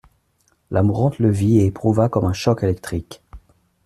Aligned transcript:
La 0.71 0.81
mourante 0.81 1.19
le 1.19 1.29
vit 1.29 1.59
et 1.59 1.67
éprouva 1.67 2.09
comme 2.09 2.25
un 2.25 2.33
choc 2.33 2.63
électrique. 2.63 3.21